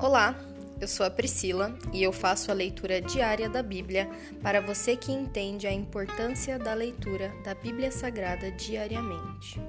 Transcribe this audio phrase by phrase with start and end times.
[0.00, 0.38] Olá,
[0.80, 4.08] eu sou a Priscila e eu faço a leitura diária da Bíblia
[4.40, 9.60] para você que entende a importância da leitura da Bíblia Sagrada diariamente.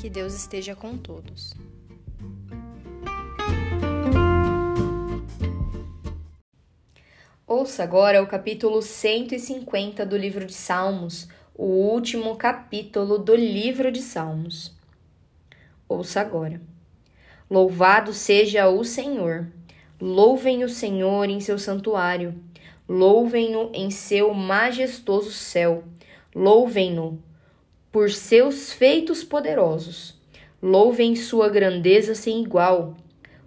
[0.00, 1.52] Que Deus esteja com todos.
[7.44, 14.02] Ouça agora o capítulo 150 do livro de Salmos, o último capítulo do livro de
[14.02, 14.72] Salmos.
[15.88, 16.60] Ouça agora.
[17.52, 19.46] Louvado seja o Senhor.
[20.00, 22.34] Louvem o Senhor em seu santuário.
[22.88, 25.84] Louvem-no em seu majestoso céu.
[26.34, 27.22] Louvem-no
[27.92, 30.18] por seus feitos poderosos.
[30.62, 32.96] Louvem sua grandeza sem igual.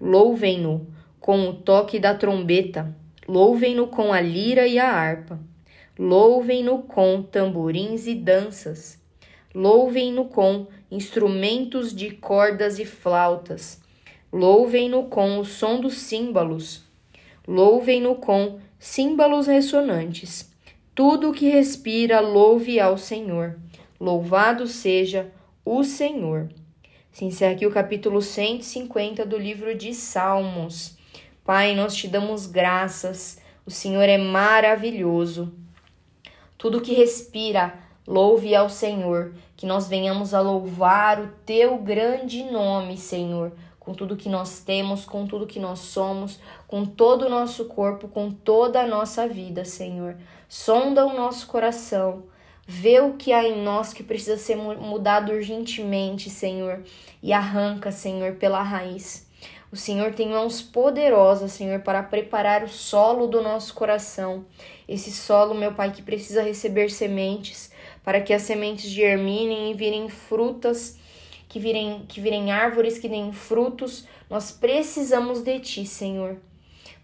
[0.00, 0.86] Louvem-no
[1.18, 2.94] com o toque da trombeta.
[3.26, 5.40] Louvem-no com a lira e a harpa.
[5.98, 8.96] Louvem-no com tamborins e danças.
[9.52, 13.87] Louvem-no com instrumentos de cordas e flautas.
[14.30, 16.84] Louvem-no com o som dos símbolos.
[17.46, 20.52] Louvem-no com símbolos ressonantes.
[20.94, 23.58] Tudo que respira, louve ao Senhor.
[23.98, 25.32] Louvado seja
[25.64, 26.50] o Senhor.
[27.10, 30.98] Se encerra aqui o capítulo 150 do livro de Salmos.
[31.42, 33.40] Pai, nós te damos graças.
[33.64, 35.54] O Senhor é maravilhoso.
[36.58, 39.32] Tudo que respira, louve ao Senhor.
[39.56, 43.52] Que nós venhamos a louvar o teu grande nome, Senhor
[43.88, 48.06] com tudo que nós temos, com tudo que nós somos, com todo o nosso corpo,
[48.06, 50.14] com toda a nossa vida, Senhor.
[50.46, 52.24] Sonda o nosso coração.
[52.66, 56.84] Vê o que há em nós que precisa ser mudado urgentemente, Senhor,
[57.22, 59.26] e arranca, Senhor, pela raiz.
[59.72, 64.44] O Senhor tem mãos poderosas, Senhor, para preparar o solo do nosso coração.
[64.86, 67.72] Esse solo, meu Pai, que precisa receber sementes,
[68.04, 70.98] para que as sementes germinem e virem frutas
[71.48, 74.06] que virem, que virem árvores que deem frutos.
[74.28, 76.36] Nós precisamos de Ti, Senhor.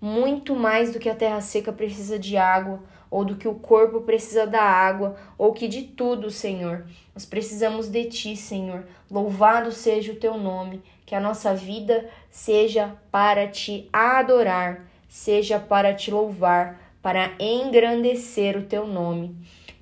[0.00, 4.00] Muito mais do que a terra seca precisa de água, ou do que o corpo
[4.00, 6.84] precisa da água, ou que de tudo, Senhor.
[7.14, 8.84] Nós precisamos de Ti, Senhor.
[9.08, 15.94] Louvado seja o Teu nome, que a nossa vida seja para Te adorar, seja para
[15.94, 19.36] Te louvar, para engrandecer o Teu nome.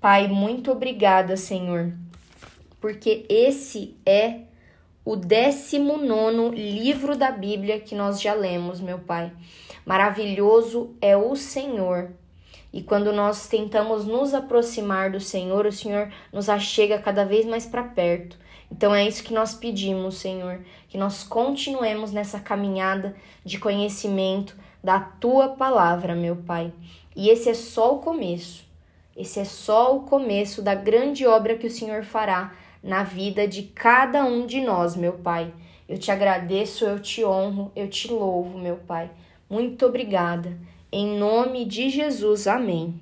[0.00, 1.92] Pai, muito obrigada, Senhor
[2.84, 4.40] porque esse é
[5.06, 9.32] o 19 livro da Bíblia que nós já lemos, meu Pai.
[9.86, 12.10] Maravilhoso é o Senhor.
[12.70, 17.64] E quando nós tentamos nos aproximar do Senhor, o Senhor nos achega cada vez mais
[17.64, 18.36] para perto.
[18.70, 25.00] Então é isso que nós pedimos, Senhor, que nós continuemos nessa caminhada de conhecimento da
[25.00, 26.70] tua palavra, meu Pai.
[27.16, 28.62] E esse é só o começo.
[29.16, 32.52] Esse é só o começo da grande obra que o Senhor fará
[32.84, 35.52] na vida de cada um de nós, meu Pai.
[35.88, 39.10] Eu te agradeço, eu te honro, eu te louvo, meu Pai.
[39.48, 40.56] Muito obrigada.
[40.92, 43.00] Em nome de Jesus, amém.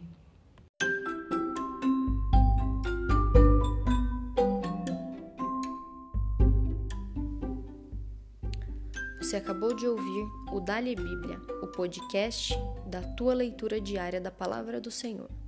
[9.20, 12.54] Você acabou de ouvir o Dali Bíblia, o podcast
[12.86, 15.41] da tua leitura diária da palavra do Senhor.